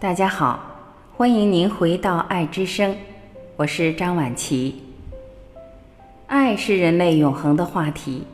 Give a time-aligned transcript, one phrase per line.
[0.00, 0.58] 大家好，
[1.14, 2.96] 欢迎您回到爱之声，
[3.54, 4.82] 我是张晚琪。
[6.26, 8.24] 爱是人类永恒的话题，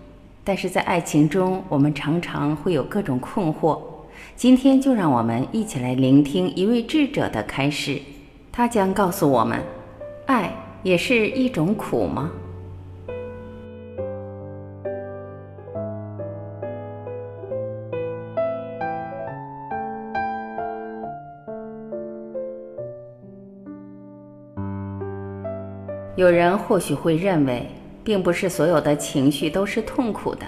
[0.45, 3.81] 但是在爱情中，我们常常会有各种困惑。
[4.37, 8.01] 今天就让我们一起来聆听一位智者的开示，
[8.53, 9.61] 他将告诉我们：
[10.27, 10.53] 爱
[10.85, 12.30] 也是一种苦吗？
[26.16, 27.68] 有人或许会认为，
[28.02, 30.46] 并不是所有的情绪都是痛苦的，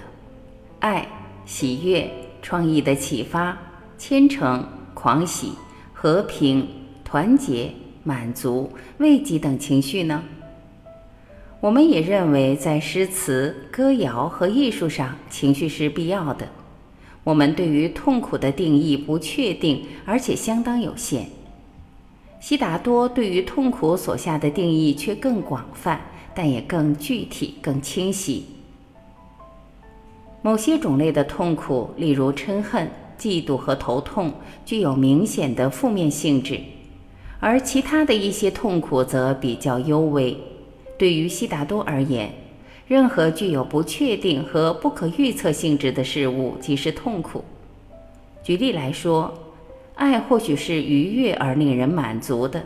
[0.79, 1.07] 爱、
[1.45, 2.09] 喜悦、
[2.41, 3.55] 创意的启发、
[3.95, 5.51] 虔诚、狂喜、
[5.93, 6.67] 和平、
[7.05, 7.69] 团结、
[8.03, 10.23] 满足、慰藉等情绪呢？
[11.61, 16.47] 我们也认为，在诗词、歌谣和艺术上，情绪是必要的。
[17.23, 21.27] 我们对于痛苦的定义不确定，而且相当有限。
[22.39, 25.99] 悉达多对于痛苦所下的定义却更广泛，
[26.33, 28.45] 但也更具体、更清晰。
[30.41, 34.31] 某些种类的痛苦，例如嗔恨、嫉妒和头痛，
[34.65, 36.59] 具有明显的负面性质；
[37.41, 40.37] 而其他的一些痛苦则比较幽微。
[40.97, 42.33] 对于悉达多而言，
[42.87, 47.43] 任何具有不确定和不可预测性质的事物即是痛苦。
[48.41, 49.33] 举例来说。
[49.99, 52.63] 爱或许是愉悦而令人满足的，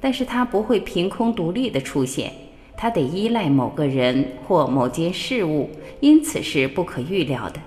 [0.00, 2.32] 但是它不会凭空独立的出现，
[2.76, 7.60] 它得依赖某个人或某件事物，因此是不可预料的。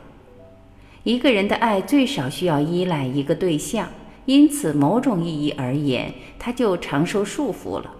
[1.03, 3.89] 一个人的爱最少需要依赖一个对象，
[4.23, 7.91] 因此某种意义而言，他就常受束缚了。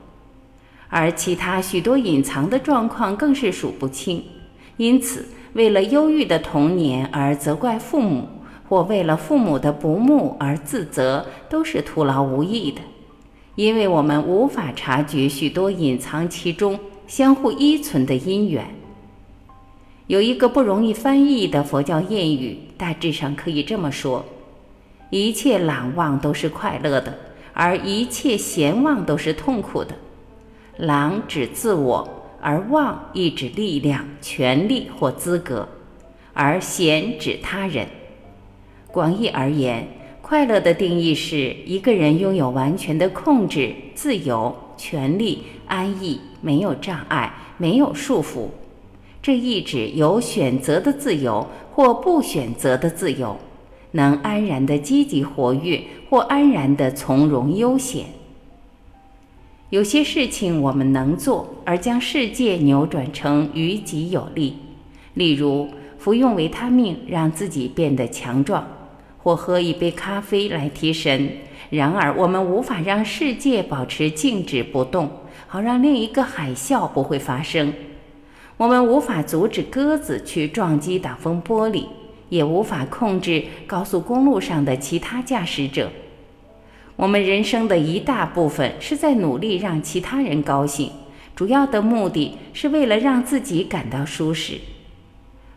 [0.88, 4.24] 而其他许多隐藏的状况更是数不清，
[4.78, 8.28] 因此为了忧郁的童年而责怪父母。
[8.70, 12.80] 或为了父母的不睦而自责，都是徒劳无益的，
[13.56, 18.64] 因为我们无法察觉许多隐藏其中、相互依存的因缘。
[20.06, 24.24] 有一个不容易翻译的佛教谚语，大致上可以这么说：
[25.10, 27.18] 一切懒忘都是快乐的，
[27.54, 29.96] 而一切闲忘都是痛苦的。
[30.78, 32.08] 懒指自我，
[32.40, 35.68] 而忘亦指力量、权力或资格，
[36.34, 37.88] 而闲指他人。
[38.92, 39.88] 广义而言，
[40.22, 48.48] 快乐的定义是一个人拥有完全的控制、自由、权利、安逸，没有障碍，没有束缚。
[49.22, 53.38] 这意指有选择的自由或不选择的自由，
[53.92, 58.06] 能安然的积极活跃或安然的从容悠闲。
[59.70, 64.56] 有些事情我们能做，而将世界扭转成于己有利，
[65.14, 65.70] 例如
[66.00, 68.79] 服用维他命让自己变得强壮。
[69.22, 71.30] 或喝一杯咖啡来提神。
[71.70, 75.12] 然而，我们无法让世界保持静止不动，
[75.46, 77.72] 好让另一个海啸不会发生。
[78.58, 81.86] 我们无法阻止鸽子去撞击挡风玻璃，
[82.30, 85.92] 也无法控制高速公路上的其他驾驶者。
[86.96, 90.92] 我们人生的一大部分是在努力让其他人高兴，
[91.36, 94.56] 主要的目的是为了让自己感到舒适。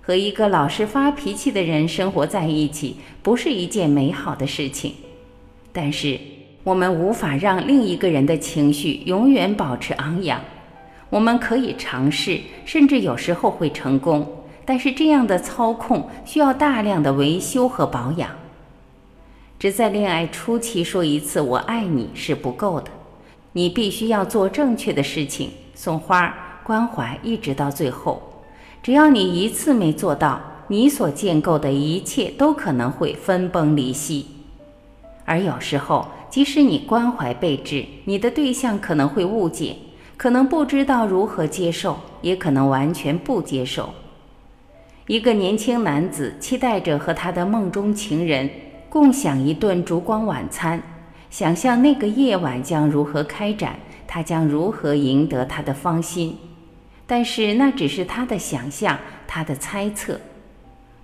[0.05, 4.93] 和一个老是发脾气的人生活在一起，不是一件美好的事情。
[5.73, 6.19] 但是，
[6.65, 10.41] 我们无法让另一个人的情绪永远保持昂扬。
[11.09, 14.27] 我们可以尝试，甚至有时候会成功。
[14.65, 18.31] 但是，这样的操控需要大量的维修和保养。
[19.59, 22.91] 只在恋爱初期说一次“我爱你”是不够的，
[23.53, 26.35] 你必须要做正确的事情，送花、
[26.65, 28.32] 关怀，一直到最后。
[28.83, 34.27] 只要你一次没做到，你所建构的一切都可能会分崩离析。
[35.25, 39.77] 而有时候，即使你关怀备至，你的对象可能会误解，
[40.17, 43.91] 可能不知道如何接受，也可能完全不接受。
[45.07, 48.51] 一个年轻男子期待着和他的梦中情人
[48.89, 50.83] 共享一顿烛光晚餐，
[51.31, 53.77] 想象那个夜晚将如何开展，
[54.09, 56.37] 他将如何赢得他的芳心。
[57.13, 58.99] 但是那只是他的想象，
[59.29, 60.19] 他的猜测，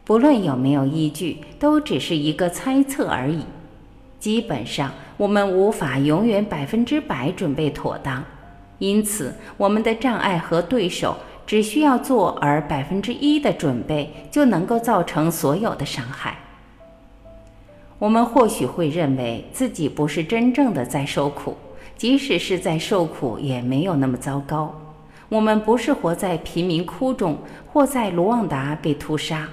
[0.06, 3.44] 不论有没有依据，都只是一个猜测而已。
[4.18, 8.24] 基本上，我们无法永远百分之百准备妥当，
[8.78, 11.14] 因此，我们的障碍和对手
[11.46, 16.38] 只需要做而百分之一的准备，就能够造成所有的伤害。
[17.98, 21.54] 我们或许会认为自己不是真正的在受苦，
[21.98, 24.74] 即使是在受苦，也没有那么糟糕。
[25.28, 27.36] 我们不是活在贫民窟中，
[27.70, 29.46] 或在卢旺达被屠杀。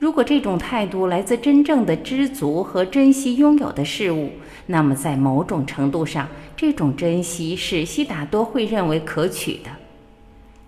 [0.00, 4.30] 如果这种态度来自真正的知足和珍惜拥有的事物，
[4.66, 9.70] 那么在某种程度上，这种珍惜是悉达多会认为可取的。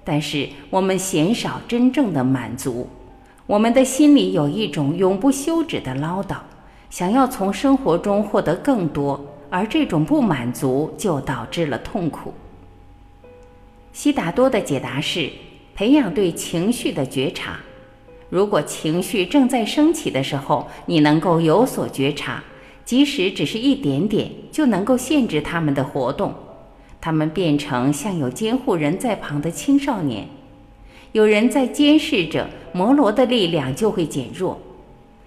[0.04, 2.88] 但是我们鲜少真正的满足，
[3.46, 6.36] 我们的心里有一种永不休止的唠叨，
[6.88, 12.32] 想要从生活中获得更多，而这种不满足就导致了痛苦。
[13.92, 15.30] 悉达多的解答是：
[15.74, 17.58] 培养对情绪的觉察。
[18.28, 22.44] 如果情绪正在升起的时候，你能够有所觉察，
[22.84, 26.32] 即使只是一点点，就能够限制他们的活动。
[27.00, 30.28] 他们变成像有监护人在旁的青少年，
[31.10, 34.60] 有人在监视着，摩罗的力量就会减弱。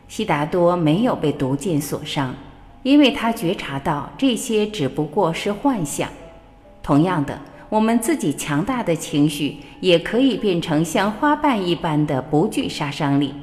[0.08, 2.34] 悉达多没有被毒箭所伤，
[2.84, 6.08] 因为他觉察到这些只不过是幻象。
[6.82, 7.38] 同样的。
[7.74, 13.34] 我们自己强大的情绪也可以变成像花瓣一般的不具杀伤力。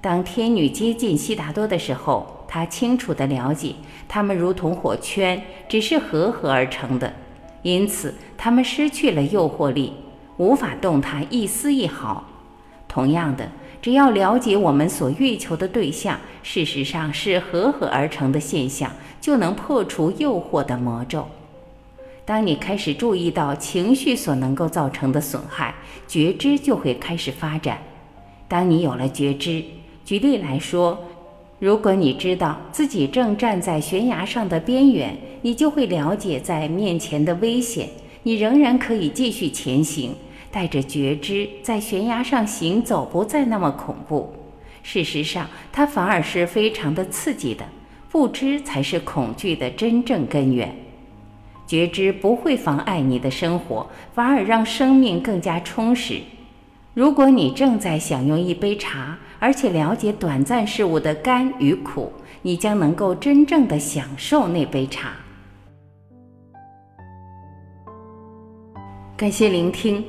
[0.00, 3.74] 当天女接近悉达多的时候，她清楚地了解，
[4.06, 7.12] 他们如同火圈，只是合合而成的，
[7.62, 9.94] 因此他们失去了诱惑力，
[10.36, 12.24] 无法动弹一丝一毫。
[12.86, 13.48] 同样的，
[13.82, 21.26] 只要了解我们所欲求的对象事实上是合合而成的现象，就能破除诱惑的魔咒。
[22.30, 25.74] 当你开始注意到情绪所能够造成的损害，
[26.06, 27.82] 觉知就会开始发展。
[28.46, 29.64] 当你有了觉知，
[30.04, 30.96] 举例来说，
[31.58, 37.88] 如果你知道自己正站在悬崖上的边缘，你就会了解在面前的危险，
[38.22, 40.14] 你仍然可以继续前行，
[40.52, 44.32] 带着觉知在悬崖上行走不再那么恐怖。
[44.84, 47.64] 事实上，它反而是非常的刺激的，
[48.08, 50.72] 不知才是恐惧的真正根源。
[51.70, 56.20] 觉知不会妨碍你的生活，反而让生命更加充实。
[56.94, 62.12] 如果你正在享用一杯茶，而且了解短暂事物的甘与苦，
[62.42, 65.12] 你将能够真正的享受那杯茶。
[69.16, 70.04] 感谢聆听，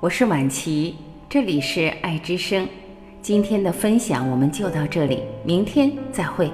[0.00, 0.96] 我是晚琪，
[1.28, 2.66] 这里是爱之声。
[3.22, 6.50] 今天的分享我们就到这里，明天再会。